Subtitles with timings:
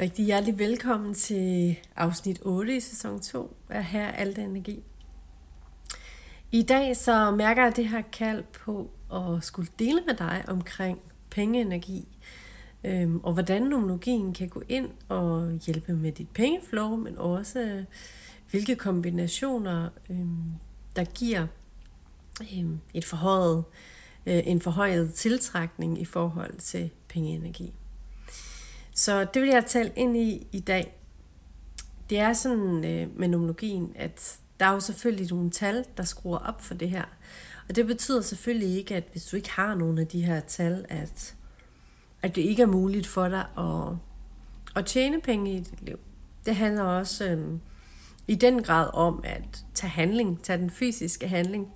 [0.00, 4.82] Rigtig hjertelig velkommen til afsnit 8 i sæson 2 af Her Alt Energi.
[6.52, 10.98] I dag så mærker jeg det her kald på at skulle dele med dig omkring
[11.30, 12.08] pengeenergi,
[12.84, 17.84] øhm, og hvordan numerologien kan gå ind og hjælpe med dit pengeflow, men også øh,
[18.50, 20.52] hvilke kombinationer, øhm,
[20.96, 21.46] der giver
[22.56, 23.64] øhm, et forhøjet,
[24.26, 27.72] øh, en forhøjet tiltrækning i forhold til pengeenergi.
[29.02, 30.98] Så det vil jeg tale ind i i dag.
[32.10, 36.38] Det er sådan øh, med nomologien, at der er jo selvfølgelig nogle tal, der skruer
[36.38, 37.04] op for det her.
[37.68, 40.84] Og det betyder selvfølgelig ikke, at hvis du ikke har nogen af de her tal,
[40.88, 41.34] at,
[42.22, 43.96] at det ikke er muligt for dig at,
[44.76, 45.98] at tjene penge i dit liv.
[46.46, 47.58] Det handler også øh,
[48.28, 51.68] i den grad om at tage handling, tage den fysiske handling.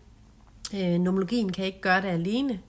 [0.75, 2.61] Øh, nomologien kan ikke gøre det alene.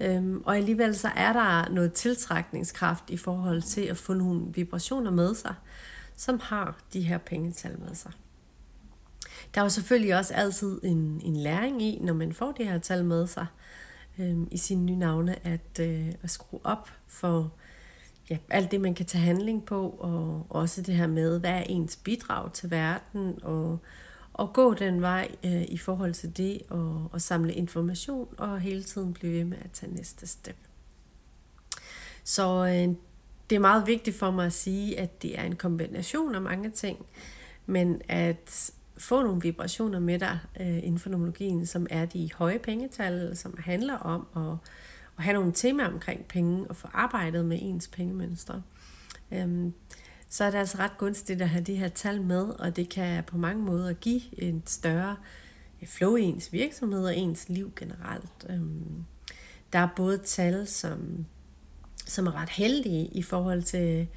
[0.00, 5.10] Øhm, og alligevel så er der noget tiltrækningskraft i forhold til at få nogle vibrationer
[5.10, 5.54] med sig,
[6.16, 8.12] som har de her pengetal med sig.
[9.54, 12.78] Der er jo selvfølgelig også altid en, en læring i, når man får de her
[12.78, 13.46] tal med sig
[14.18, 17.52] øhm, i sine nye navne, at, øh, at skrue op for
[18.30, 21.62] ja, alt det, man kan tage handling på, og også det her med, hvad er
[21.62, 23.78] ens bidrag til verden, og,
[24.38, 28.82] at gå den vej øh, i forhold til det og, og samle information og hele
[28.82, 30.56] tiden blive ved med at tage næste step.
[32.24, 32.94] Så øh,
[33.50, 36.70] det er meget vigtigt for mig at sige, at det er en kombination af mange
[36.70, 37.06] ting,
[37.66, 42.58] men at få nogle vibrationer med dig øh, inden for nomologien, som er de høje
[42.58, 44.58] pengetal, som handler om at,
[45.18, 48.62] at have nogle temaer omkring penge og få arbejdet med ens pengemønstre.
[49.32, 49.70] Øh,
[50.36, 53.24] så er det altså ret gunstigt at have de her tal med, og det kan
[53.24, 55.16] på mange måder give en større
[55.86, 58.46] flow i ens virksomhed og ens liv generelt.
[58.48, 59.04] Øhm,
[59.72, 61.26] der er både tal, som,
[62.06, 64.08] som er ret heldige i forhold til,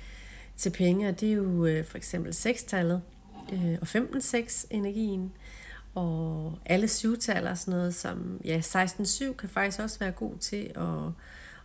[0.57, 3.01] til penge, og det er jo øh, for eksempel 6-tallet
[3.53, 5.31] øh, og 15-6-energien,
[5.95, 11.11] og alle syvtaller, sådan noget som ja, 16-7 kan faktisk også være god til at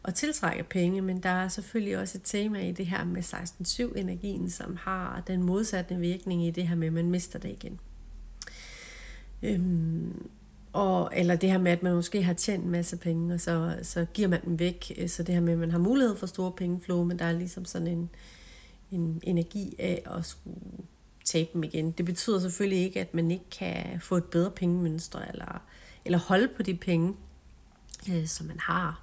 [0.05, 4.51] at tiltrække penge, men der er selvfølgelig også et tema i det her med 16-7-energien,
[4.51, 7.81] som har den modsatte virkning i det her med, at man mister det igen.
[9.43, 10.29] Øhm,
[10.73, 13.79] og, eller det her med, at man måske har tjent en masse penge, og så,
[13.83, 14.93] så giver man dem væk.
[15.07, 17.65] Så det her med, at man har mulighed for store pengeflow, men der er ligesom
[17.65, 18.11] sådan en,
[18.91, 20.57] en energi af at skulle
[21.25, 21.91] tabe dem igen.
[21.91, 25.63] Det betyder selvfølgelig ikke, at man ikke kan få et bedre pengemønster, eller,
[26.05, 27.15] eller holde på de penge,
[28.11, 29.03] øh, som man har.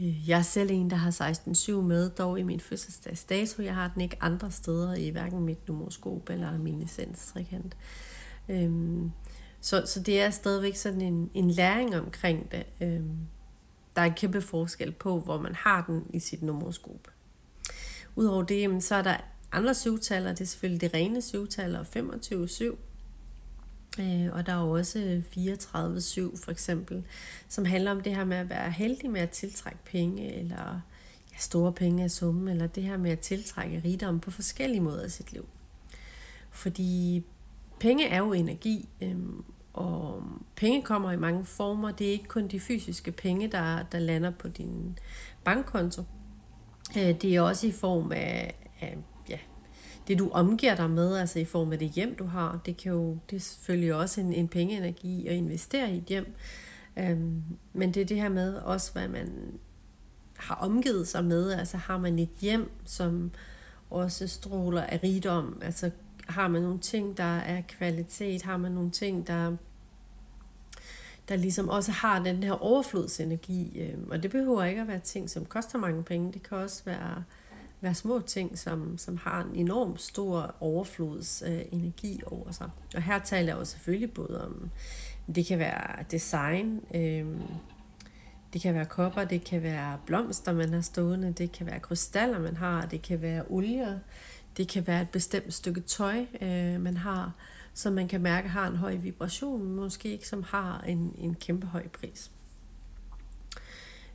[0.00, 3.62] Øh, jeg er selv en, der har 16-7 med, dog i min fødselsdagsdato.
[3.62, 7.76] Jeg har den ikke andre steder i hverken mit numeroskop eller min licenstrikant.
[8.48, 9.10] Øhm,
[9.60, 12.66] så, så det er stadigvæk sådan en, en læring omkring det.
[12.80, 13.18] Øhm,
[13.96, 17.08] der er en kæmpe forskel på, hvor man har den i sit numeroskop.
[18.16, 19.16] Udover det, så er der
[19.52, 20.30] andre syvtaller.
[20.30, 21.84] Det er selvfølgelig det rene syvtaller,
[22.74, 22.76] 25-7.
[23.98, 27.04] Øh, og der er også 34-7 for eksempel,
[27.48, 30.80] som handler om det her med at være heldig med at tiltrække penge, eller
[31.32, 35.04] ja, store penge af summen, eller det her med at tiltrække rigdom på forskellige måder
[35.06, 35.48] i sit liv.
[36.50, 37.24] Fordi
[37.80, 40.22] penge er jo energi, øhm, og
[40.56, 41.90] penge kommer i mange former.
[41.90, 44.98] Det er ikke kun de fysiske penge, der, der lander på din
[45.44, 46.02] bankkonto.
[46.96, 48.98] Øh, det er også i form af, af
[50.08, 52.92] det, du omgiver dig med, altså i form af det hjem, du har, det kan
[52.92, 56.34] jo, det er selvfølgelig også en, en pengeenergi at investere i et hjem.
[56.96, 57.42] Øhm,
[57.72, 59.58] men det er det her med også, hvad man
[60.36, 61.52] har omgivet sig med.
[61.52, 63.30] Altså har man et hjem, som
[63.90, 65.90] også stråler af rigdom, altså
[66.28, 69.56] har man nogle ting, der er kvalitet, har man nogle ting, der
[71.28, 73.80] der ligesom også har den her overflodsenergi.
[73.80, 76.32] Øhm, og det behøver ikke at være ting, som koster mange penge.
[76.32, 77.24] Det kan også være
[77.80, 82.70] være små ting, som, som har en enorm stor overflodsenergi øh, over sig.
[82.94, 84.70] Og her taler jeg jo selvfølgelig både om,
[85.34, 87.26] det kan være design, øh,
[88.52, 92.38] det kan være kopper, det kan være blomster, man har stående, det kan være krystaller,
[92.38, 93.98] man har, det kan være olier,
[94.56, 97.32] det kan være et bestemt stykke tøj, øh, man har,
[97.74, 101.66] som man kan mærke har en høj vibration, måske ikke som har en, en kæmpe
[101.66, 102.30] høj pris.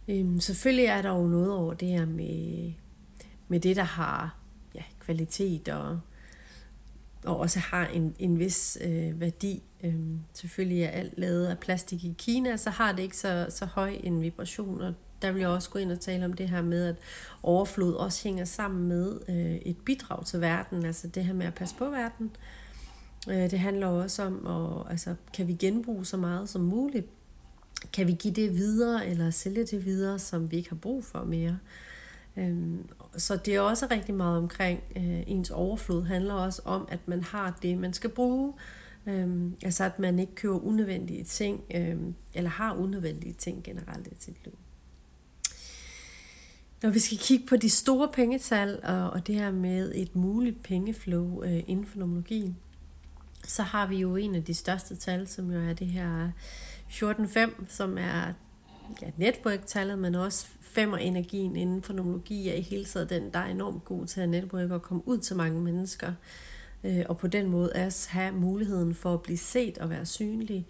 [0.07, 2.74] Øhm, selvfølgelig er der jo noget over det her med
[3.48, 4.38] med det, der har
[4.75, 6.00] ja, kvalitet og,
[7.25, 9.63] og også har en, en vis øh, værdi.
[9.84, 13.66] Øhm, selvfølgelig er alt lavet af plastik i Kina, så har det ikke så, så
[13.66, 16.62] høj en vibration, og der vil jeg også gå ind og tale om det her
[16.62, 16.95] med, at
[17.44, 21.54] overflod også hænger sammen med øh, et bidrag til verden, altså det her med at
[21.54, 22.31] passe på verden.
[23.30, 27.07] Øh, det handler også om, at, altså, kan vi genbruge så meget som muligt?
[27.94, 31.24] Kan vi give det videre, eller sælge det videre, som vi ikke har brug for
[31.24, 31.57] mere?
[32.38, 37.07] Øhm, så det er også rigtig meget omkring øh, ens overflod, handler også om, at
[37.07, 38.53] man har det, man skal bruge.
[39.07, 44.15] Øhm, altså at man ikke køber unødvendige ting, øhm, eller har unødvendige ting generelt i
[44.19, 44.57] sit liv.
[46.83, 50.63] Når vi skal kigge på de store pengetal, og, og det her med et muligt
[50.63, 52.57] pengeflow øh, inden for nomologien,
[53.44, 56.31] så har vi jo en af de største tal, som jo er det her
[56.89, 58.33] 14.5, som er
[59.01, 63.50] ja, netværktallet, men også femmer-energien inden for nomologi er i hele taget den, der er
[63.50, 66.13] enormt god til at netværke og komme ud til mange mennesker.
[66.83, 70.68] Øh, og på den måde også have muligheden for at blive set og være synlig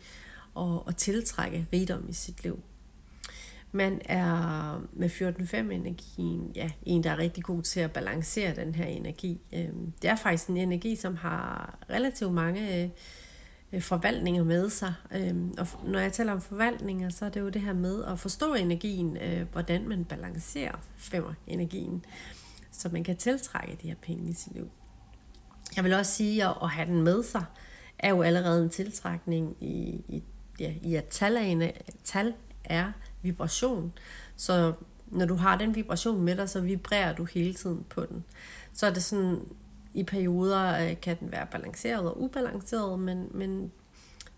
[0.54, 2.60] og, og tiltrække rigdom i sit liv.
[3.72, 8.86] Man er med 14-5-energien ja, en, der er rigtig god til at balancere den her
[8.86, 9.42] energi.
[9.54, 9.70] Øh,
[10.02, 12.90] det er faktisk en energi, som har relativt mange øh,
[13.74, 14.94] Øh, forvaltninger med sig.
[15.12, 18.20] Øhm, og når jeg taler om forvaltninger, så er det jo det her med at
[18.20, 22.06] forstå energien, øh, hvordan man balancerer femmer-energien,
[22.72, 24.70] så man kan tiltrække de her penge i sit liv.
[25.76, 27.46] Jeg vil også sige, at at have den med sig,
[28.00, 30.24] er jo allerede en tiltrækning i, i,
[30.60, 31.72] ja, i at tal er,
[32.04, 32.34] tal
[32.64, 32.92] er
[33.22, 33.94] vibration.
[34.36, 34.74] Så
[35.08, 38.24] når du har den vibration med dig, så vibrerer du hele tiden på den.
[38.74, 39.40] Så er det sådan,
[39.94, 43.72] i perioder øh, kan den være balanceret og ubalanceret, men, men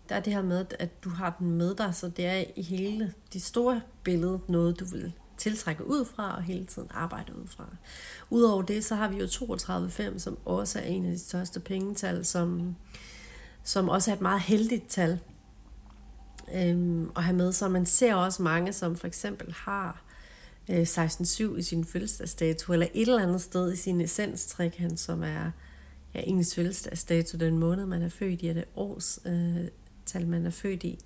[0.08, 2.62] der er det her med, at du har den med dig, så det er i
[2.62, 7.46] hele det store billede noget, du vil tiltrække ud fra og hele tiden arbejde ud
[7.46, 7.66] fra.
[8.30, 12.24] Udover det, så har vi jo 32,5, som også er en af de største pengetal,
[12.24, 12.76] som,
[13.62, 15.20] som også er et meget heldigt tal
[16.54, 17.52] øhm, at have med.
[17.52, 20.02] Så man ser også mange, som for eksempel har
[20.70, 25.50] øh, 16-7 i sin fødselsdagsdato, eller et eller andet sted i sin essenstrækant, som er
[26.14, 29.68] ja, ens fødselsdagsdato, den måned, man er født i, og det års øh,
[30.06, 30.98] tal, man er født i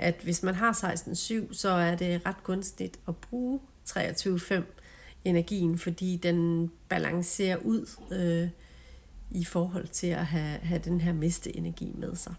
[0.00, 4.62] at hvis man har 16-7, så er det ret gunstigt at bruge 23-5
[5.24, 8.48] energien, fordi den balancerer ud øh,
[9.30, 12.34] i forhold til at have, have den her miste energi med sig.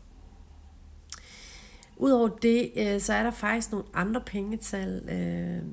[2.02, 5.10] Udover det, øh, så er der faktisk nogle andre pengetal.
[5.10, 5.64] Øh,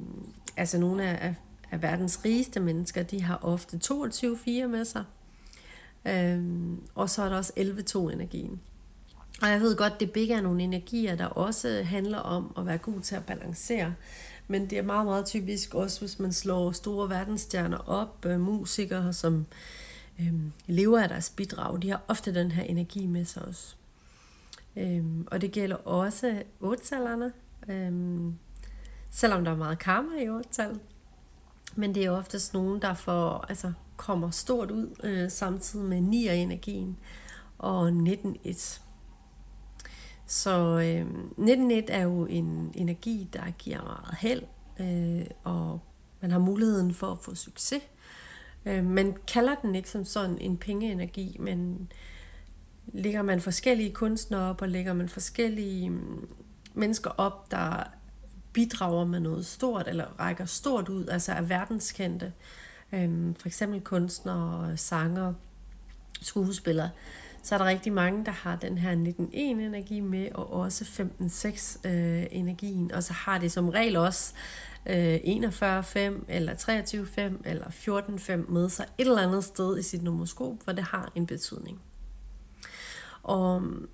[0.56, 1.34] altså nogle af,
[1.70, 5.04] af verdens rigeste mennesker, de har ofte 22-4 med sig.
[6.04, 6.42] Øh,
[6.94, 8.60] og så er der også 11-2 energien.
[9.42, 12.78] Og jeg ved godt, det begge er nogle energier, der også handler om at være
[12.78, 13.94] god til at balancere.
[14.48, 19.12] Men det er meget, meget typisk også, hvis man slår store verdensstjerner op, øh, musikere,
[19.12, 19.46] som
[20.20, 20.34] øh,
[20.66, 23.77] lever af deres bidrag, de har ofte den her energi med sig også.
[24.76, 27.32] Øh, og det gælder også ottallerne,
[27.68, 28.34] øhm,
[29.10, 30.80] selvom der er meget karma i otal.
[31.74, 36.98] Men det er oftest nogen, der får, altså, kommer stort ud, øh, samtidig med 9-energien
[37.58, 38.80] og 19-1.
[40.26, 41.06] Så øh,
[41.38, 44.42] 19.1 er jo en energi, der giver meget held,
[44.80, 45.80] øh, og
[46.20, 47.82] man har muligheden for at få succes.
[48.66, 51.90] Øh, man kalder den ikke som sådan en pengeenergi, men
[52.92, 56.28] lægger man forskellige kunstnere op, og lægger man forskellige mm,
[56.74, 57.82] mennesker op, der
[58.52, 62.32] bidrager med noget stort, eller rækker stort ud, altså er verdenskendte,
[62.92, 65.34] øh, for eksempel kunstnere, sanger,
[66.20, 66.90] skuespillere,
[67.42, 73.02] så er der rigtig mange, der har den her 19.1-energi med, og også 15.6-energien, og
[73.02, 74.32] så har det som regel også
[74.86, 75.20] øh, 41.5,
[76.28, 80.84] eller 23.5, eller 14.5 med sig et eller andet sted i sit nomoskop, hvor det
[80.84, 81.80] har en betydning.
[83.22, 83.88] Og øhm,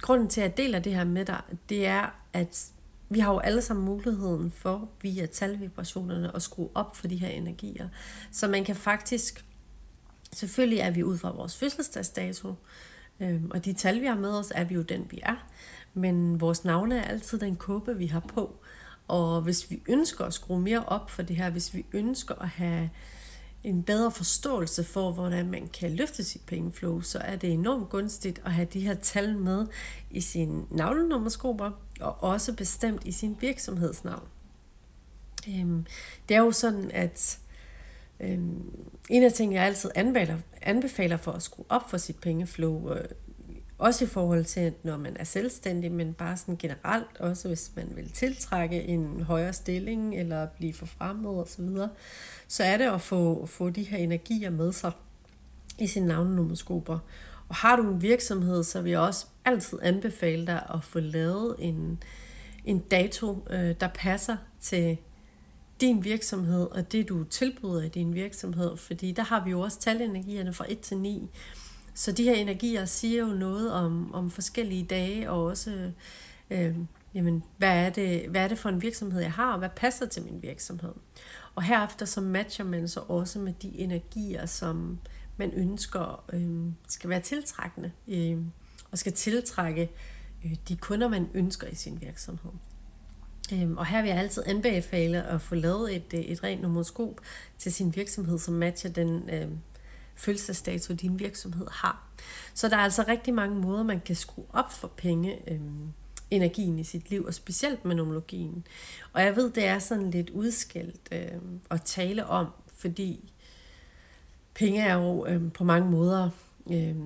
[0.00, 2.66] grunden til, at jeg deler det her med dig, det er, at
[3.08, 7.28] vi har jo alle sammen muligheden for via talvibrationerne at skrue op for de her
[7.28, 7.88] energier.
[8.30, 9.46] Så man kan faktisk
[10.32, 12.54] Selvfølgelig er vi ud fra vores fødselsdagsdato,
[13.20, 15.46] øh, og de tal, vi har med os, er vi jo den, vi er.
[15.94, 18.56] Men vores navne er altid den kåbe, vi har på.
[19.08, 22.48] Og hvis vi ønsker at skrue mere op for det her, hvis vi ønsker at
[22.48, 22.90] have
[23.66, 28.40] en bedre forståelse for, hvordan man kan løfte sit pengeflow, så er det enormt gunstigt
[28.44, 29.66] at have de her tal med
[30.10, 31.70] i sine navlenummerskoper,
[32.00, 34.28] og også bestemt i sin virksomhedsnavn.
[35.48, 35.86] Øhm,
[36.28, 37.38] det er jo sådan, at
[38.20, 42.92] Øhm, en af tingene, jeg altid anbefaler, anbefaler for at skrue op for sit pengeflow,
[42.94, 43.04] øh,
[43.78, 47.92] også i forhold til, når man er selvstændig, men bare sådan generelt, også hvis man
[47.96, 51.88] vil tiltrække en højere stilling, eller blive forfremmet osv., så,
[52.48, 54.92] så er det at få, få de her energier med sig
[55.78, 56.98] i sine navnenomoskoper.
[57.48, 61.56] Og har du en virksomhed, så vil jeg også altid anbefale dig at få lavet
[61.58, 62.02] en,
[62.64, 64.98] en dato, øh, der passer til
[65.80, 68.76] din virksomhed og det, du tilbyder i din virksomhed.
[68.76, 71.30] Fordi der har vi jo også talenergierne fra 1 til 9.
[71.96, 75.90] Så de her energier siger jo noget om, om forskellige dage, og også
[76.50, 76.76] øh,
[77.14, 80.06] jamen, hvad er, det, hvad er det for en virksomhed, jeg har, og hvad passer
[80.06, 80.92] til min virksomhed?
[81.54, 84.98] Og herefter så matcher man så også med de energier, som
[85.36, 88.38] man ønsker øh, skal være tiltrækkende, øh,
[88.90, 89.90] og skal tiltrække
[90.44, 92.52] øh, de kunder, man ønsker i sin virksomhed.
[93.52, 97.20] Øh, og her vil jeg altid anbefale at få lavet et, et rent nomoskop
[97.58, 99.48] til sin virksomhed, som matcher den øh,
[100.16, 102.08] fødselsdato, din virksomhed har.
[102.54, 105.52] Så der er altså rigtig mange måder, man kan skrue op for penge.
[105.52, 105.60] Øh,
[106.30, 108.66] energien i sit liv, og specielt med nomologien.
[109.12, 112.46] Og jeg ved, det er sådan lidt udskældt øh, at tale om,
[112.76, 113.32] fordi
[114.54, 116.30] penge er jo øh, på mange måder
[116.70, 116.96] øh,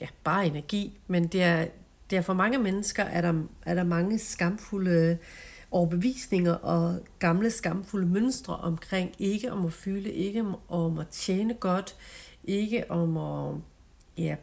[0.00, 1.66] ja, bare energi, men det er,
[2.10, 5.18] det er for mange mennesker, er der, er der mange skamfulde
[5.70, 11.96] overbevisninger og gamle skamfulde mønstre omkring ikke om at fylde, ikke om at tjene godt,
[12.44, 13.54] ikke om at
[14.16, 14.36] ja,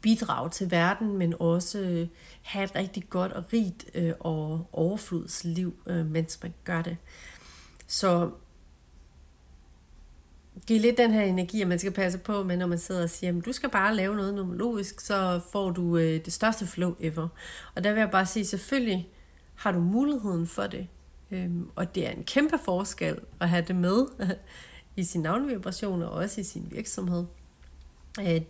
[0.00, 2.08] bidrage til verden, men også øh,
[2.42, 6.96] have et rigtig godt og rigt øh, og overflodsliv, øh, mens man gør det.
[7.86, 8.30] Så
[10.66, 13.10] giv lidt den her energi, at man skal passe på med, når man sidder og
[13.10, 16.94] siger, at du skal bare lave noget numerologisk, så får du øh, det største flow
[17.00, 17.28] ever.
[17.74, 19.08] Og der vil jeg bare sige, selvfølgelig
[19.54, 20.88] har du muligheden for det.
[21.30, 24.06] Øhm, og det er en kæmpe forskel at have det med
[24.98, 27.24] i sin navnvibration og også i sin virksomhed.
[28.20, 28.40] Øh,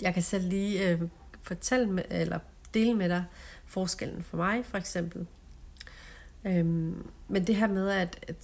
[0.00, 1.02] jeg kan selv lige øh,
[1.42, 2.38] fortælle med, eller
[2.74, 3.24] dele med dig
[3.66, 5.26] forskellen for mig, for eksempel.
[6.44, 8.36] Øhm, men det her med, at, at,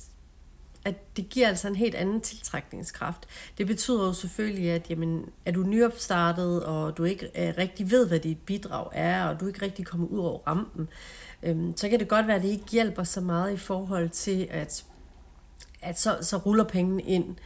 [0.84, 3.26] at det giver altså en helt anden tiltrækningskraft.
[3.58, 8.08] Det betyder jo selvfølgelig, at jamen, er du nyopstartet, og du ikke øh, rigtig ved,
[8.08, 10.88] hvad dit bidrag er, og du ikke rigtig kommer ud over rampen,
[11.42, 14.48] øhm, så kan det godt være, at det ikke hjælper så meget i forhold til,
[14.50, 14.84] at,
[15.84, 17.36] at så, så ruller pengene ind.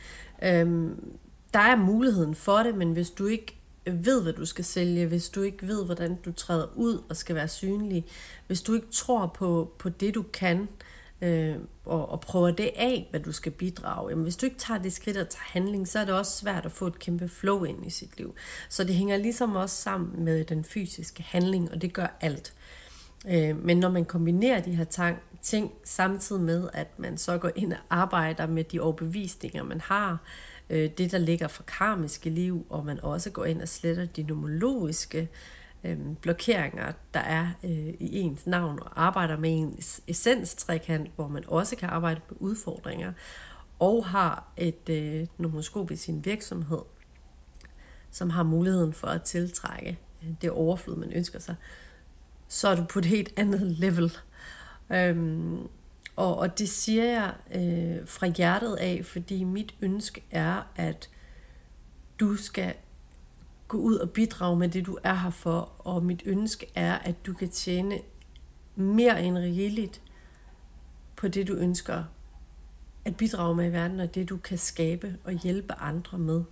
[0.42, 1.18] Øhm,
[1.54, 5.28] der er muligheden for det, men hvis du ikke ved, hvad du skal sælge, hvis
[5.28, 8.04] du ikke ved, hvordan du træder ud og skal være synlig,
[8.46, 10.68] hvis du ikke tror på, på det, du kan,
[11.22, 14.82] øh, og, og prøver det af, hvad du skal bidrage, jamen hvis du ikke tager
[14.82, 17.64] det skridt og tager handling, så er det også svært at få et kæmpe flow
[17.64, 18.34] ind i sit liv.
[18.68, 22.54] Så det hænger ligesom også sammen med den fysiske handling, og det gør alt.
[23.28, 27.50] Øh, men når man kombinerer de her tang, ting samtidig med, at man så går
[27.56, 30.18] ind og arbejder med de overbevisninger, man har,
[30.70, 34.22] øh, det, der ligger for karmiske liv, og man også går ind og sletter de
[34.22, 35.28] nomologiske
[35.84, 41.44] øh, blokeringer, der er øh, i ens navn, og arbejder med ens essenstrækant, hvor man
[41.46, 43.12] også kan arbejde med udfordringer,
[43.78, 46.82] og har et øh, nomoskop i sin virksomhed,
[48.10, 51.54] som har muligheden for at tiltrække øh, det overflod, man ønsker sig,
[52.48, 54.12] så er du på et helt andet level.
[54.90, 55.68] Øhm,
[56.16, 61.10] og, og det siger jeg øh, fra hjertet af, fordi mit ønske er, at
[62.20, 62.74] du skal
[63.68, 65.72] gå ud og bidrage med det, du er her for.
[65.78, 67.98] Og mit ønske er, at du kan tjene
[68.76, 70.02] mere end rigeligt
[71.16, 72.04] på det, du ønsker
[73.04, 76.44] at bidrage med i verden, og det, du kan skabe og hjælpe andre med.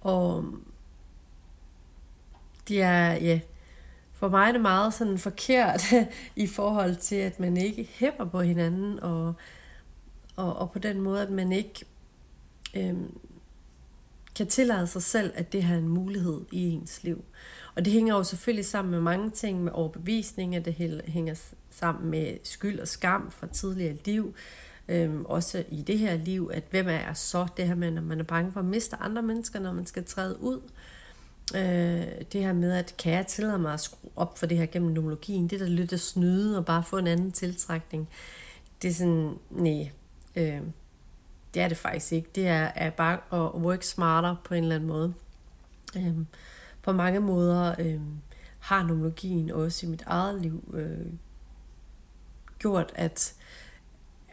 [0.00, 0.44] Og
[2.68, 3.40] det er, ja,
[4.20, 5.82] for mig er det meget sådan forkert
[6.36, 9.34] i forhold til, at man ikke hæpper på hinanden, og,
[10.36, 11.84] og, og på den måde, at man ikke
[12.76, 13.18] øhm,
[14.36, 17.24] kan tillade sig selv, at det har en mulighed i ens liv.
[17.74, 22.36] Og det hænger jo selvfølgelig sammen med mange ting, med overbevisning, det hænger sammen med
[22.44, 24.34] skyld og skam fra tidligere liv,
[24.88, 28.20] øhm, også i det her liv, at hvem er så det her med, når man
[28.20, 30.56] er bange for at miste andre mennesker, når man skal træde ud.
[30.56, 30.99] Øh,
[31.54, 34.66] øh, det her med, at kan jeg tillade mig at skrue op for det her
[34.66, 38.08] gennem nomologien, det der lidt at snyde og bare få en anden tiltrækning,
[38.82, 39.90] det er sådan, nej,
[40.36, 40.60] øh,
[41.54, 42.30] det er det faktisk ikke.
[42.34, 45.14] Det er, er bare at work smarter på en eller anden måde.
[45.96, 46.14] Øh,
[46.82, 48.00] på mange måder øh,
[48.58, 51.12] har nomologien også i mit eget liv øh,
[52.58, 53.34] gjort, at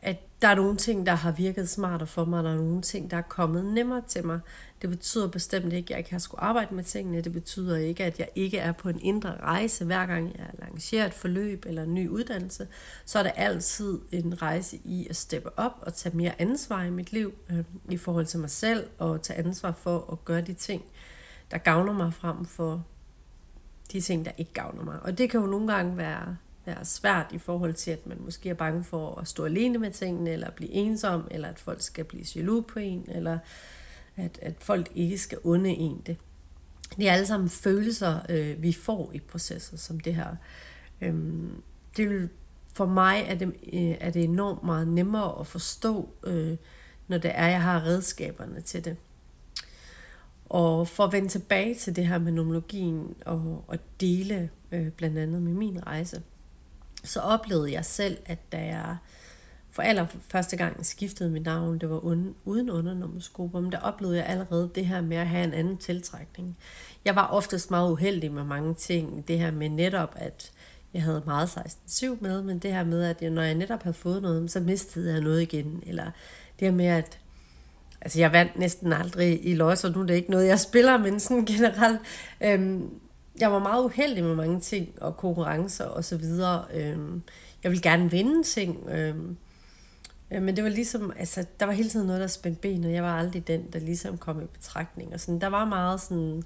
[0.07, 2.81] at der er nogle ting, der har virket smartere for mig, og der er nogle
[2.81, 4.39] ting, der er kommet nemmere til mig.
[4.81, 7.21] Det betyder bestemt ikke, at jeg ikke har skulle arbejde med tingene.
[7.21, 11.05] Det betyder ikke, at jeg ikke er på en indre rejse, hver gang jeg lancerer
[11.05, 12.67] et forløb eller en ny uddannelse.
[13.05, 16.89] Så er det altid en rejse i at steppe op og tage mere ansvar i
[16.89, 20.53] mit liv øh, i forhold til mig selv, og tage ansvar for at gøre de
[20.53, 20.83] ting,
[21.51, 22.85] der gavner mig frem for
[23.91, 24.99] de ting, der ikke gavner mig.
[25.01, 26.37] Og det kan jo nogle gange være
[26.71, 29.91] er svært i forhold til, at man måske er bange for at stå alene med
[29.91, 33.39] tingene, eller blive ensom, eller at folk skal blive jaloux på en, eller
[34.15, 36.17] at, at folk ikke skal unde en det.
[36.97, 40.35] Det er alle sammen følelser, øh, vi får i processer som det her.
[41.01, 41.61] Øhm,
[41.97, 42.29] det vil,
[42.73, 46.57] for mig er det, øh, er det enormt meget nemmere at forstå, øh,
[47.07, 48.97] når det er, jeg har redskaberne til det.
[50.45, 55.17] Og for at vende tilbage til det her med nomologien og, og dele øh, blandt
[55.17, 56.21] andet med min rejse,
[57.03, 58.97] så oplevede jeg selv, at da jeg
[59.71, 64.17] for aller første gang skiftede mit navn, det var uden, uden undernummersgrupper, men der oplevede
[64.17, 66.57] jeg allerede det her med at have en anden tiltrækning.
[67.05, 69.27] Jeg var oftest meget uheldig med mange ting.
[69.27, 70.51] Det her med netop, at
[70.93, 73.93] jeg havde meget 16-7 med, men det her med, at jeg, når jeg netop havde
[73.93, 75.83] fået noget, så mistede jeg noget igen.
[75.85, 76.11] Eller
[76.59, 77.19] det her med, at
[78.01, 80.97] altså jeg vandt næsten aldrig i løs, og nu er det ikke noget, jeg spiller,
[80.97, 81.99] men sådan generelt,
[82.41, 82.89] øhm,
[83.39, 86.65] jeg var meget uheldig med mange ting, og konkurrencer og så videre.
[86.73, 87.21] Øhm,
[87.63, 89.37] jeg ville gerne vinde ting, øhm,
[90.31, 92.91] øh, men det var ligesom, altså, der var hele tiden noget, der spændte benet.
[92.91, 95.13] Jeg var aldrig den, der ligesom kom i betragtning.
[95.13, 96.43] Og sådan, der var meget sådan,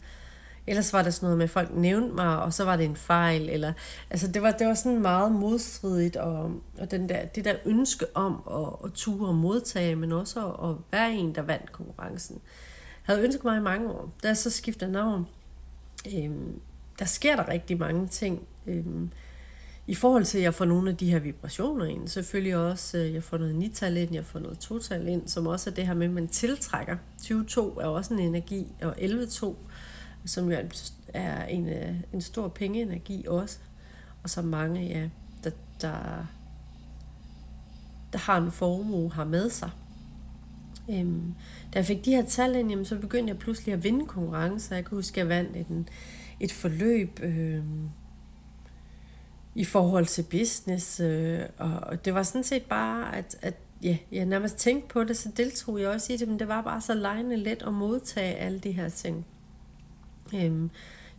[0.67, 2.95] ellers var der sådan noget med, at folk nævnte mig, og så var det en
[2.95, 3.49] fejl.
[3.49, 3.73] Eller,
[4.09, 8.05] altså, det var, det var sådan meget modstridigt, og, og den der, det der ønske
[8.13, 12.41] om at, at ture og modtage, men også at, at være en, der vandt konkurrencen.
[13.07, 14.11] Jeg havde ønsket mig i mange år.
[14.23, 15.27] Da jeg så skiftede navn,
[16.15, 16.59] øhm,
[17.01, 18.47] der sker der rigtig mange ting.
[18.67, 19.11] Øhm,
[19.87, 23.13] I forhold til, at jeg får nogle af de her vibrationer ind, selvfølgelig også, øh,
[23.13, 25.93] jeg får noget nital ind, jeg får noget total ind, som også er det her
[25.93, 26.97] med, at man tiltrækker.
[27.23, 29.55] 22 er også en energi, og 11-2,
[30.25, 30.57] som jo
[31.07, 33.59] er en, øh, en stor pengeenergi også,
[34.23, 35.09] og så mange, ja,
[35.43, 36.25] der, der,
[38.13, 39.69] der har en formue, har med sig.
[40.89, 41.33] Øhm,
[41.73, 44.75] da jeg fik de her tal ind, jamen, så begyndte jeg pludselig at vinde konkurrencer.
[44.75, 45.87] Jeg kan huske, at jeg vandt en,
[46.41, 47.63] et forløb øh,
[49.55, 54.25] i forhold til business, øh, og det var sådan set bare, at, at ja, jeg
[54.25, 56.93] nærmest tænkte på det, så deltog jeg også i det, men det var bare så
[56.93, 59.25] lejende let at modtage alle de her ting.
[60.35, 60.69] Øh,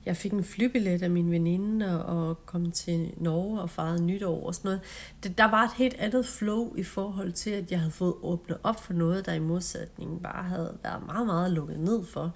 [0.06, 4.54] jeg fik en flybillet af min veninde og kom til Norge og fejrede nytår og
[4.54, 4.80] sådan noget.
[5.22, 8.58] Det, der var et helt andet flow i forhold til, at jeg havde fået åbnet
[8.62, 12.34] op for noget, der i modsætning bare havde været meget, meget lukket ned for.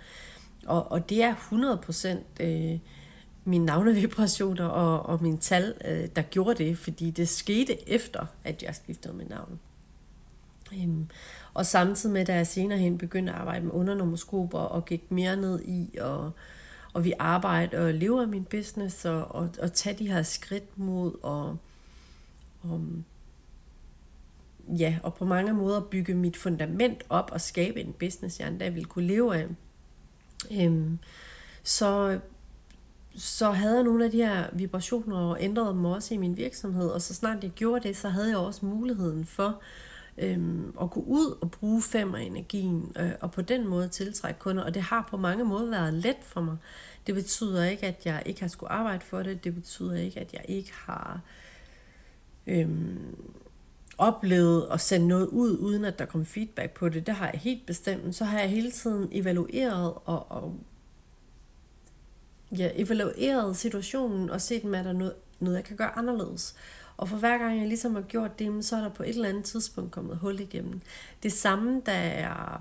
[0.67, 2.79] Og, og det er 100% øh,
[3.45, 8.63] mine navnevibrationer og, og mine tal, øh, der gjorde det, fordi det skete efter, at
[8.63, 9.61] jeg skiftede mit navn.
[10.73, 11.09] Øhm,
[11.55, 15.37] og samtidig med, da jeg senere hen begyndte at arbejde med undernummerskoper og gik mere
[15.37, 16.31] ned i og,
[16.93, 20.79] og vi arbejder og lever af min business og, og, og tage de her skridt
[20.79, 21.57] mod og,
[22.63, 22.81] og
[24.79, 28.69] ja, og på mange måder bygge mit fundament op og skabe en business, jeg endda
[28.69, 29.47] ville kunne leve af
[30.51, 30.99] øhm,
[31.63, 32.19] så,
[33.17, 36.89] så havde jeg nogle af de her vibrationer og ændrede dem også i min virksomhed,
[36.89, 39.61] og så snart jeg gjorde det, så havde jeg også muligheden for
[40.19, 41.83] øhm, at gå ud og bruge
[42.27, 45.95] energien øh, og på den måde tiltrække kunder, og det har på mange måder været
[45.95, 46.57] let for mig.
[47.07, 50.33] Det betyder ikke, at jeg ikke har skulle arbejde for det, det betyder ikke, at
[50.33, 51.21] jeg ikke har
[52.47, 53.17] øhm,
[53.99, 57.07] oplevet at sende noget ud, uden at der kom feedback på det.
[57.07, 58.15] Det har jeg helt bestemt.
[58.15, 60.55] Så har jeg hele tiden evalueret og, og
[62.59, 66.57] ja, evalueret situationen og set, om er der noget, noget, jeg kan gøre anderledes.
[66.97, 69.29] Og for hver gang jeg ligesom har gjort det, så er der på et eller
[69.29, 70.81] andet tidspunkt kommet hul igennem.
[71.23, 72.59] Det samme, da jeg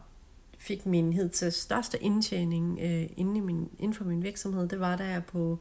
[0.58, 4.80] fik min hed til største indtjening øh, inden, i min, inden for min virksomhed, det
[4.80, 5.60] var da jeg på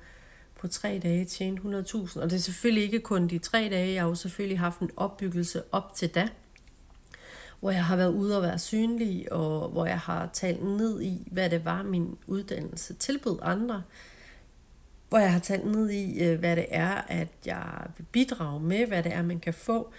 [0.65, 2.21] på tre dage tjene 100.000.
[2.21, 4.91] Og det er selvfølgelig ikke kun de tre dage, jeg har jo selvfølgelig haft en
[4.97, 6.29] opbyggelse op til da,
[7.61, 11.29] hvor jeg har været ude og være synlig, og hvor jeg har talt ned i,
[11.33, 13.83] hvad det var, min uddannelse tilbød andre.
[15.09, 18.87] Hvor jeg har talt ned i, øh, hvad det er, at jeg vil bidrage med,
[18.87, 19.93] hvad det er, man kan få,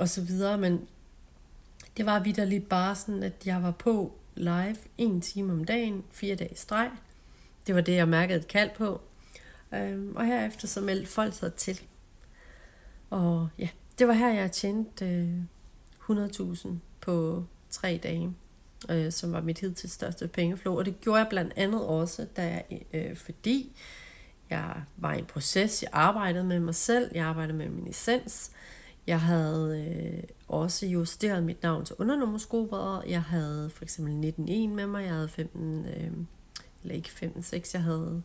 [0.00, 0.58] og så videre.
[0.58, 0.80] Men
[1.96, 6.34] det var vidderligt bare sådan, at jeg var på live en time om dagen, fire
[6.34, 6.90] dage streg.
[7.66, 9.00] Det var det, jeg mærkede et kald på.
[9.74, 11.80] Øhm, og herefter så meldte folk sig til.
[13.10, 15.38] Og ja, det var her, jeg tjente øh,
[16.10, 16.68] 100.000
[17.00, 18.34] på tre dage,
[18.90, 20.78] øh, som var mit hidtil største pengeflow.
[20.78, 23.76] Og det gjorde jeg blandt andet også, da jeg, øh, fordi
[24.50, 28.50] jeg var i en proces, jeg arbejdede med mig selv, jeg arbejdede med min essens,
[29.06, 33.02] jeg havde øh, også justeret mit navn til undernummerskoper.
[33.06, 35.04] Jeg havde for eksempel 19.1 med mig.
[35.04, 36.10] Jeg havde 15, øh,
[36.82, 38.22] eller ikke 15.6, jeg havde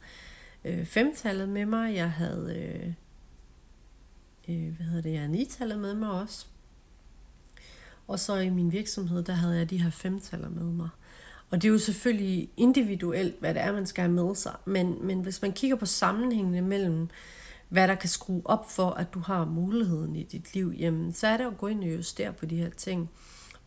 [0.66, 1.96] øh, femtallet med mig.
[1.96, 2.94] Jeg havde, øh,
[4.50, 6.46] øh, hvad hedder det, jeg nitallet med mig også.
[8.08, 10.90] Og så i min virksomhed, der havde jeg de her femtaller med mig.
[11.50, 14.56] Og det er jo selvfølgelig individuelt, hvad det er, man skal have med sig.
[14.66, 17.10] Men, men hvis man kigger på sammenhængene mellem,
[17.70, 21.28] hvad der kan skrue op for, at du har muligheden i dit liv, jamen, så
[21.28, 23.10] er det at gå ind og justere på de her ting.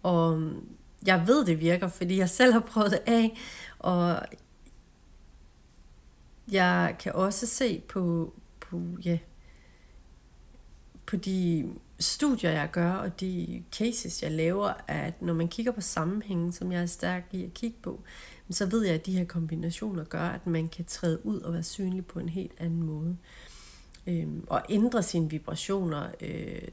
[0.02, 0.66] Og øhm,
[1.07, 3.38] jeg ved, det virker, fordi jeg selv har prøvet det af,
[3.78, 4.22] og
[6.50, 9.18] jeg kan også se på, på, ja,
[11.07, 15.81] på de studier, jeg gør, og de cases, jeg laver, at når man kigger på
[15.81, 18.02] sammenhængen, som jeg er stærk i at kigge på,
[18.50, 21.62] så ved jeg, at de her kombinationer gør, at man kan træde ud og være
[21.62, 23.16] synlig på en helt anden måde.
[24.07, 26.68] Øhm, og ændre sine vibrationer, øh,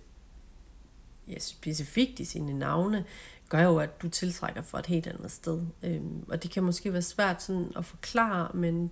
[1.27, 3.05] ja, specifikt i sine navne,
[3.49, 5.61] gør jo, at du tiltrækker fra et helt andet sted.
[5.83, 8.91] Øhm, og det kan måske være svært sådan at forklare, men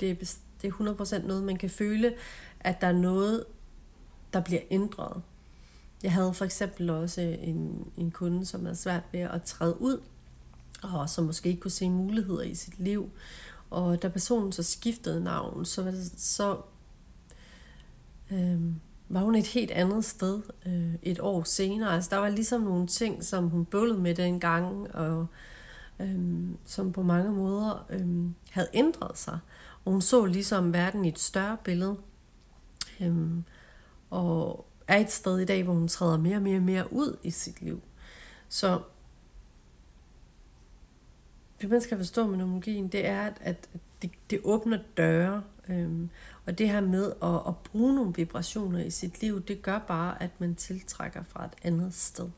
[0.00, 0.14] det er,
[0.62, 2.14] det er 100% noget, man kan føle,
[2.60, 3.44] at der er noget,
[4.32, 5.22] der bliver ændret.
[6.02, 10.00] Jeg havde for eksempel også en, en kunde, som havde svært ved at træde ud,
[10.82, 13.10] og som måske ikke kunne se muligheder i sit liv.
[13.70, 16.60] Og da personen så skiftede navn, så var det så
[18.30, 18.60] øh,
[19.08, 21.94] var hun et helt andet sted øh, et år senere.
[21.94, 25.26] Altså der var ligesom nogle ting, som hun bøvlede med dengang, og
[26.00, 26.18] øh,
[26.64, 29.38] som på mange måder øh, havde ændret sig.
[29.88, 31.96] Og hun så ligesom verden i et større billede.
[33.00, 33.44] Øhm,
[34.10, 37.16] og er et sted i dag, hvor hun træder mere og mere og mere ud
[37.22, 37.82] i sit liv.
[38.48, 38.82] Så
[41.60, 43.68] det man skal forstå med nomologien, det er, at,
[44.02, 45.42] det, det åbner døre.
[45.68, 46.10] Øhm,
[46.46, 50.22] og det her med at, at bruge nogle vibrationer i sit liv, det gør bare,
[50.22, 52.28] at man tiltrækker fra et andet sted.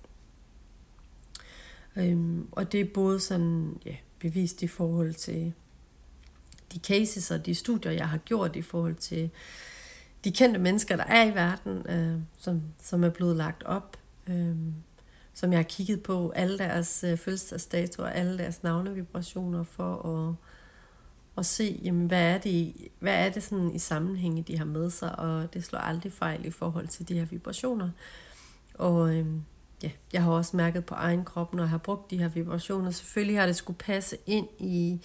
[1.97, 5.55] Øhm, og det er både sådan, ja, bevist i forhold til
[6.73, 9.31] de cases og de studier, jeg har gjort i forhold til
[10.25, 14.57] de kendte mennesker, der er i verden, øh, som, som er blevet lagt op, øh,
[15.35, 20.35] som jeg har kigget på, alle deres øh, fødselsdagsdatoer, alle deres navnevibrationer for at,
[21.39, 24.91] at se, jamen, hvad er det, hvad er det sådan i sammenhænge, de har med
[24.91, 27.91] sig, og det slår aldrig fejl i forhold til de her vibrationer.
[28.75, 29.27] Og øh,
[29.83, 32.91] ja, jeg har også mærket på egen krop, når jeg har brugt de her vibrationer,
[32.91, 35.01] selvfølgelig har det skulle passe ind i,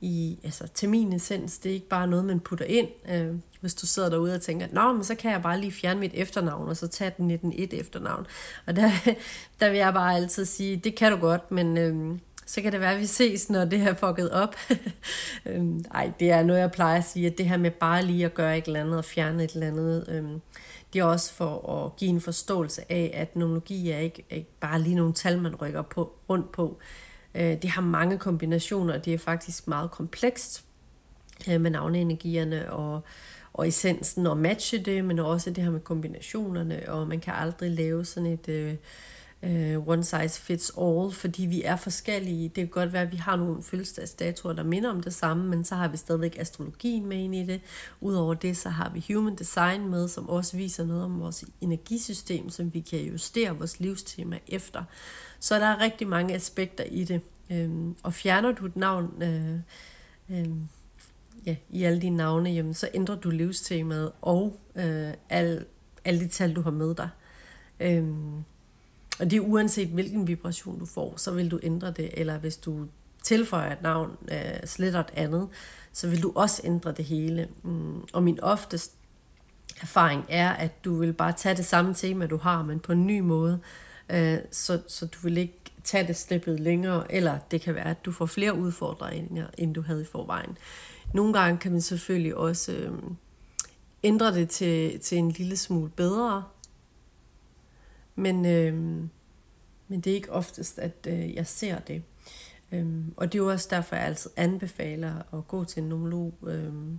[0.00, 2.88] i, altså til min essens, det er ikke bare noget, man putter ind.
[3.08, 6.00] Øh, hvis du sidder derude og tænker, nå, men så kan jeg bare lige fjerne
[6.00, 8.26] mit efternavn, og så tage den 1901 efternavn.
[8.66, 8.90] Og der,
[9.60, 12.80] der vil jeg bare altid sige, det kan du godt, men øh, så kan det
[12.80, 14.56] være, at vi ses, når det her fucket op.
[15.46, 18.24] øh, ej, det er noget, jeg plejer at sige, at det her med bare lige
[18.24, 20.24] at gøre et eller andet og fjerne et eller andet, øh,
[20.92, 24.80] det er også for at give en forståelse af, at nomologi er ikke, ikke bare
[24.80, 26.78] lige nogle tal, man rykker på, rundt på.
[27.34, 30.64] Øh, det har mange kombinationer, og det er faktisk meget komplekst
[31.50, 33.00] øh, med navneenergierne og,
[33.52, 37.70] og essensen og matche det, men også det her med kombinationerne, og man kan aldrig
[37.70, 38.74] lave sådan et øh,
[39.42, 42.48] øh, one size fits all, fordi vi er forskellige.
[42.48, 45.64] Det kan godt være, at vi har nogle fødselsdagsdatoer, der minder om det samme, men
[45.64, 47.60] så har vi stadigvæk astrologien med ind i det.
[48.00, 52.50] Udover det, så har vi human design med, som også viser noget om vores energisystem,
[52.50, 54.84] som vi kan justere vores livstema efter.
[55.40, 57.20] Så der er rigtig mange aspekter i det.
[57.50, 57.70] Øh,
[58.02, 59.58] og fjerner du et navn øh,
[60.30, 60.48] øh,
[61.46, 65.64] ja, i alle dine navne, jamen, så ændrer du livstemaet og øh, al,
[66.04, 67.08] alle de tal, du har med dig.
[67.80, 68.44] Øhm,
[69.20, 72.10] og det er uanset hvilken vibration du får, så vil du ændre det.
[72.12, 72.86] Eller hvis du
[73.22, 75.48] tilføjer et navn, øh, sletter et andet,
[75.92, 77.48] så vil du også ændre det hele.
[77.62, 78.92] Mm, og min oftest
[79.80, 83.06] erfaring er, at du vil bare tage det samme tema, du har, men på en
[83.06, 83.60] ny måde.
[84.10, 88.04] Øh, så, så du vil ikke tage det steppet længere, eller det kan være, at
[88.04, 90.58] du får flere udfordringer, end du havde i forvejen.
[91.14, 92.92] Nogle gange kan man selvfølgelig også øh,
[94.02, 96.44] ændre det til, til en lille smule bedre,
[98.18, 98.74] men, øh,
[99.88, 102.02] men det er ikke oftest, at øh, jeg ser det.
[102.72, 106.34] Øhm, og det er jo også derfor, jeg altid anbefaler at gå til en nomolog.
[106.46, 106.98] øhm,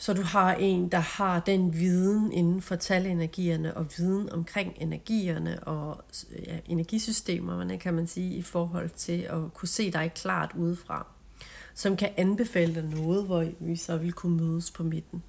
[0.00, 5.64] så du har en, der har den viden inden for talenergierne og viden omkring energierne
[5.64, 6.04] og
[6.46, 11.06] ja, energisystemer, kan man sige, i forhold til at kunne se dig klart udefra,
[11.74, 15.22] som kan anbefale dig noget, hvor vi så vil kunne mødes på midten.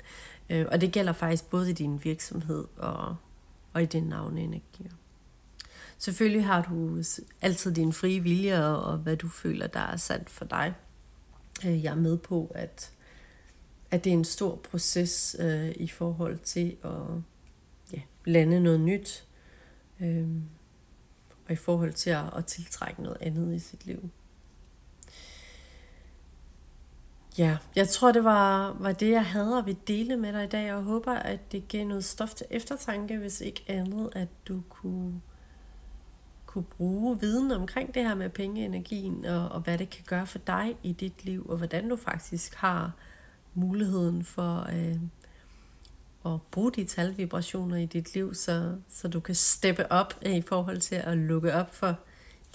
[0.49, 3.15] Øh, og det gælder faktisk både i din virksomhed og,
[3.73, 4.91] og i din navneenergier.
[5.97, 7.03] Selvfølgelig har du
[7.41, 10.73] altid din frie vilje og, hvad du føler, der er sandt for dig.
[11.65, 12.93] Øh, jeg er med på, at
[13.91, 17.21] at det er en stor proces øh, i forhold til at
[17.93, 19.27] ja, lande noget nyt,
[19.99, 20.27] øh,
[21.45, 24.09] og i forhold til at, at tiltrække noget andet i sit liv.
[27.39, 30.47] Ja, jeg tror, det var, var det, jeg havde og vil dele med dig i
[30.47, 34.61] dag, og håber, at det gav noget stof til eftertanke, hvis ikke andet, at du
[34.69, 35.21] kunne,
[36.45, 40.37] kunne bruge viden omkring det her med pengeenergien, og, og hvad det kan gøre for
[40.37, 42.91] dig i dit liv, og hvordan du faktisk har
[43.53, 44.99] muligheden for øh,
[46.33, 50.41] at bruge de talvibrationer i dit liv, så, så du kan steppe op øh, i
[50.41, 51.95] forhold til at lukke op for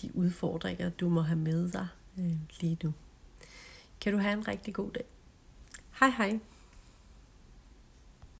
[0.03, 1.87] de udfordringer, du må have med dig
[2.19, 2.93] øh, lige nu.
[4.05, 5.05] Kan du have en rigtig god dag.
[6.01, 6.39] Hej hej.